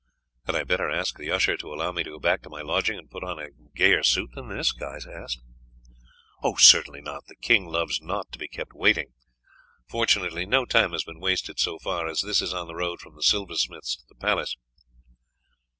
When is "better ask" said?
0.63-1.15